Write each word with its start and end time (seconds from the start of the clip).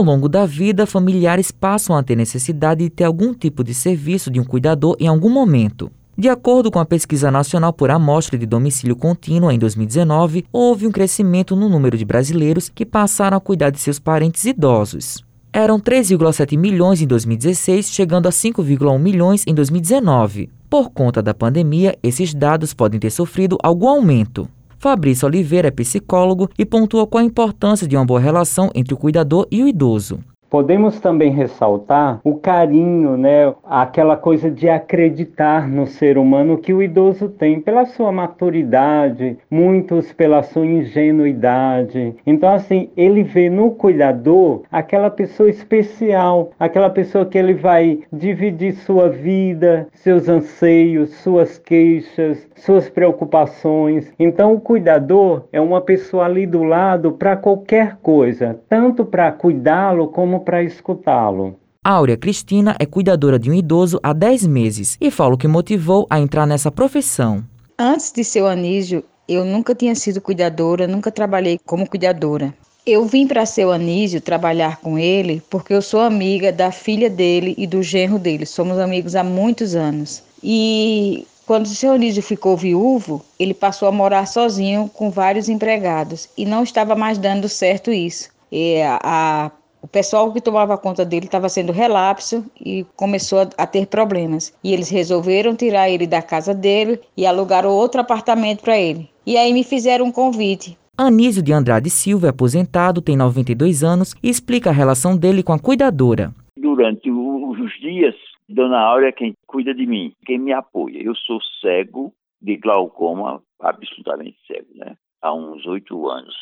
Ao 0.00 0.04
longo 0.06 0.30
da 0.30 0.46
vida, 0.46 0.86
familiares 0.86 1.50
passam 1.50 1.94
a 1.94 2.02
ter 2.02 2.16
necessidade 2.16 2.82
de 2.82 2.88
ter 2.88 3.04
algum 3.04 3.34
tipo 3.34 3.62
de 3.62 3.74
serviço 3.74 4.30
de 4.30 4.40
um 4.40 4.44
cuidador 4.44 4.96
em 4.98 5.06
algum 5.06 5.28
momento. 5.28 5.92
De 6.16 6.26
acordo 6.26 6.70
com 6.70 6.78
a 6.78 6.86
Pesquisa 6.86 7.30
Nacional 7.30 7.70
por 7.70 7.90
Amostra 7.90 8.38
de 8.38 8.46
Domicílio 8.46 8.96
Contínuo, 8.96 9.50
em 9.50 9.58
2019, 9.58 10.46
houve 10.50 10.86
um 10.86 10.90
crescimento 10.90 11.54
no 11.54 11.68
número 11.68 11.98
de 11.98 12.06
brasileiros 12.06 12.70
que 12.70 12.86
passaram 12.86 13.36
a 13.36 13.40
cuidar 13.42 13.68
de 13.68 13.78
seus 13.78 13.98
parentes 13.98 14.42
idosos. 14.46 15.22
Eram 15.52 15.78
3,7 15.78 16.56
milhões 16.56 17.02
em 17.02 17.06
2016, 17.06 17.90
chegando 17.90 18.26
a 18.26 18.30
5,1 18.30 18.98
milhões 18.98 19.44
em 19.46 19.52
2019. 19.52 20.48
Por 20.70 20.88
conta 20.88 21.20
da 21.20 21.34
pandemia, 21.34 21.94
esses 22.02 22.32
dados 22.32 22.72
podem 22.72 22.98
ter 22.98 23.10
sofrido 23.10 23.58
algum 23.62 23.86
aumento. 23.86 24.48
Fabrício 24.82 25.26
Oliveira 25.26 25.68
é 25.68 25.70
psicólogo 25.70 26.48
e 26.58 26.64
pontua 26.64 27.06
qual 27.06 27.22
a 27.22 27.26
importância 27.26 27.86
de 27.86 27.94
uma 27.94 28.06
boa 28.06 28.18
relação 28.18 28.70
entre 28.74 28.94
o 28.94 28.96
cuidador 28.96 29.46
e 29.50 29.62
o 29.62 29.68
idoso. 29.68 30.20
Podemos 30.50 30.98
também 30.98 31.30
ressaltar 31.30 32.20
o 32.24 32.34
carinho, 32.34 33.16
né, 33.16 33.54
aquela 33.64 34.16
coisa 34.16 34.50
de 34.50 34.68
acreditar 34.68 35.68
no 35.68 35.86
ser 35.86 36.18
humano 36.18 36.58
que 36.58 36.74
o 36.74 36.82
idoso 36.82 37.28
tem 37.28 37.60
pela 37.60 37.86
sua 37.86 38.10
maturidade, 38.10 39.38
muitos 39.48 40.12
pela 40.12 40.42
sua 40.42 40.66
ingenuidade. 40.66 42.16
Então, 42.26 42.48
assim, 42.48 42.90
ele 42.96 43.22
vê 43.22 43.48
no 43.48 43.70
cuidador 43.70 44.62
aquela 44.72 45.08
pessoa 45.08 45.48
especial, 45.48 46.50
aquela 46.58 46.90
pessoa 46.90 47.24
que 47.24 47.38
ele 47.38 47.54
vai 47.54 48.00
dividir 48.12 48.72
sua 48.72 49.08
vida, 49.08 49.86
seus 49.92 50.28
anseios, 50.28 51.10
suas 51.18 51.58
queixas, 51.58 52.48
suas 52.56 52.88
preocupações. 52.88 54.12
Então, 54.18 54.54
o 54.54 54.60
cuidador 54.60 55.44
é 55.52 55.60
uma 55.60 55.80
pessoa 55.80 56.24
ali 56.24 56.44
do 56.44 56.64
lado 56.64 57.12
para 57.12 57.36
qualquer 57.36 57.98
coisa, 58.02 58.58
tanto 58.68 59.04
para 59.04 59.30
cuidá-lo 59.30 60.08
como 60.08 60.39
para 60.40 60.62
escutá-lo. 60.62 61.56
Áurea 61.82 62.16
Cristina 62.16 62.76
é 62.78 62.84
cuidadora 62.84 63.38
de 63.38 63.50
um 63.50 63.54
idoso 63.54 63.98
há 64.02 64.12
10 64.12 64.46
meses 64.46 64.98
e 65.00 65.10
fala 65.10 65.34
o 65.34 65.38
que 65.38 65.48
motivou 65.48 66.06
a 66.10 66.20
entrar 66.20 66.46
nessa 66.46 66.70
profissão. 66.70 67.42
Antes 67.78 68.12
de 68.12 68.22
ser 68.22 68.42
o 68.42 68.46
Anísio, 68.46 69.02
eu 69.26 69.44
nunca 69.44 69.74
tinha 69.74 69.94
sido 69.94 70.20
cuidadora, 70.20 70.86
nunca 70.86 71.10
trabalhei 71.10 71.58
como 71.64 71.88
cuidadora. 71.88 72.52
Eu 72.84 73.06
vim 73.06 73.26
para 73.26 73.46
ser 73.46 73.64
o 73.64 73.70
Anísio 73.70 74.20
trabalhar 74.20 74.78
com 74.78 74.98
ele 74.98 75.42
porque 75.48 75.72
eu 75.72 75.80
sou 75.80 76.00
amiga 76.00 76.52
da 76.52 76.70
filha 76.70 77.08
dele 77.08 77.54
e 77.56 77.66
do 77.66 77.82
genro 77.82 78.18
dele. 78.18 78.44
Somos 78.44 78.78
amigos 78.78 79.14
há 79.14 79.24
muitos 79.24 79.74
anos. 79.74 80.22
E 80.42 81.26
quando 81.46 81.66
o 81.66 81.68
seu 81.68 81.92
Anísio 81.92 82.22
ficou 82.22 82.56
viúvo, 82.56 83.24
ele 83.38 83.54
passou 83.54 83.88
a 83.88 83.92
morar 83.92 84.26
sozinho 84.26 84.90
com 84.92 85.10
vários 85.10 85.48
empregados 85.48 86.28
e 86.36 86.44
não 86.44 86.62
estava 86.62 86.94
mais 86.94 87.16
dando 87.16 87.48
certo 87.48 87.90
isso. 87.90 88.28
E 88.52 88.82
a 88.82 89.50
o 89.82 89.88
pessoal 89.88 90.32
que 90.32 90.40
tomava 90.40 90.76
conta 90.76 91.04
dele 91.04 91.26
estava 91.26 91.48
sendo 91.48 91.72
relapso 91.72 92.44
e 92.60 92.84
começou 92.96 93.40
a, 93.40 93.48
a, 93.58 93.66
ter 93.66 93.86
problemas. 93.86 94.56
E 94.62 94.72
eles 94.72 94.90
resolveram 94.90 95.56
tirar 95.56 95.88
ele 95.88 96.06
da 96.06 96.22
casa 96.22 96.54
dele 96.54 97.00
e 97.16 97.26
alugaram 97.26 97.70
outro 97.70 98.00
apartamento 98.00 98.62
para 98.62 98.78
ele. 98.78 99.08
E 99.26 99.36
aí 99.36 99.52
me 99.52 99.64
fizeram 99.64 100.06
um 100.06 100.12
convite. 100.12 100.76
Anísio 100.96 101.42
de 101.42 101.52
Andrade 101.52 101.88
Silva 101.88 102.26
é 102.26 102.30
aposentado, 102.30 103.00
tem 103.00 103.16
92 103.16 103.82
anos 103.82 104.14
e 104.22 104.28
explica 104.28 104.68
a 104.68 104.72
relação 104.72 105.16
dele 105.16 105.42
com 105.42 105.52
a 105.52 105.58
cuidadora. 105.58 106.34
Durante 106.58 107.10
os 107.10 107.80
dias, 107.80 108.14
Dona 108.46 108.80
Áurea 108.80 109.08
é 109.08 109.12
quem 109.12 109.32
cuida 109.46 109.72
de 109.72 109.86
mim, 109.86 110.12
quem 110.26 110.38
me 110.38 110.52
apoia. 110.52 111.02
Eu 111.02 111.14
sou 111.14 111.40
cego 111.60 112.12
de 112.42 112.56
glaucoma, 112.56 113.42
absolutamente 113.60 114.36
cego, 114.46 114.68
né? 114.74 114.94
Há 115.22 115.32
uns 115.32 115.66
oito 115.66 116.08
anos. 116.08 116.34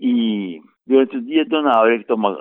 E 0.00 0.60
durante 0.86 1.16
o 1.16 1.22
dia, 1.22 1.44
Dona 1.44 1.72
Áurea 1.72 1.98
que 1.98 2.06
toma 2.06 2.36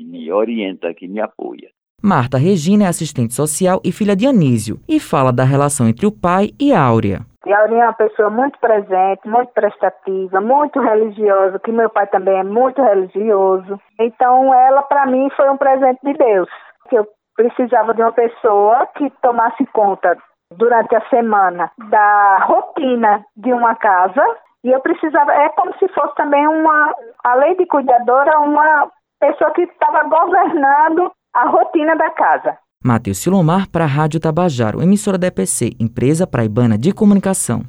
que 0.00 0.04
me 0.04 0.32
orienta, 0.32 0.94
que 0.94 1.06
me 1.06 1.20
apoia. 1.20 1.68
Marta 2.02 2.38
Regina 2.38 2.84
é 2.84 2.88
assistente 2.88 3.34
social 3.34 3.80
e 3.84 3.92
filha 3.92 4.16
de 4.16 4.26
Anísio 4.26 4.78
e 4.88 4.98
fala 4.98 5.30
da 5.30 5.44
relação 5.44 5.86
entre 5.86 6.06
o 6.06 6.12
pai 6.12 6.48
e 6.58 6.72
Áurea. 6.72 7.20
E 7.46 7.52
Aurinha 7.52 7.84
é 7.84 7.86
uma 7.86 7.92
pessoa 7.92 8.30
muito 8.30 8.58
presente, 8.58 9.26
muito 9.26 9.52
prestativa, 9.52 10.40
muito 10.40 10.80
religiosa, 10.80 11.58
que 11.58 11.72
meu 11.72 11.90
pai 11.90 12.06
também 12.06 12.38
é 12.38 12.44
muito 12.44 12.82
religioso. 12.82 13.78
Então, 13.98 14.54
ela, 14.54 14.82
para 14.82 15.06
mim, 15.06 15.28
foi 15.36 15.50
um 15.50 15.56
presente 15.56 15.98
de 16.02 16.14
Deus. 16.14 16.48
Que 16.88 16.96
eu 16.96 17.06
precisava 17.34 17.92
de 17.92 18.02
uma 18.02 18.12
pessoa 18.12 18.86
que 18.96 19.10
tomasse 19.22 19.66
conta 19.72 20.16
durante 20.56 20.94
a 20.94 21.08
semana 21.08 21.70
da 21.90 22.38
rotina 22.46 23.24
de 23.36 23.52
uma 23.52 23.74
casa. 23.74 24.22
E 24.62 24.70
eu 24.70 24.80
precisava, 24.80 25.32
é 25.32 25.48
como 25.50 25.72
se 25.78 25.88
fosse 25.88 26.14
também 26.14 26.46
uma, 26.46 26.94
além 27.24 27.56
de 27.56 27.66
cuidadora, 27.66 28.38
uma 28.40 28.90
pessoa 29.20 29.52
que 29.52 29.62
estava 29.62 30.02
governando 30.08 31.12
a 31.34 31.48
rotina 31.48 31.94
da 31.94 32.10
casa. 32.10 32.58
Matheus 32.82 33.18
Silomar 33.18 33.68
para 33.70 33.84
a 33.84 33.86
Rádio 33.86 34.18
Tabajaro, 34.18 34.82
emissora 34.82 35.18
da 35.18 35.26
EPC, 35.26 35.72
empresa 35.78 36.26
praibana 36.26 36.78
de 36.78 36.92
comunicação. 36.92 37.62